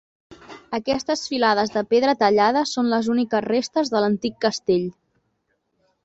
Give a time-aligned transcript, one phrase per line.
[0.75, 4.89] Aquestes filades de pedra tallada són les úniques restes de l'antic castell.